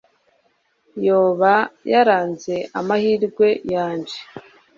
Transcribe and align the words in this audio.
Yoba 1.05 1.53
yaranse 1.91 2.53
amahirwe 2.79 3.47
yanje 3.73 4.17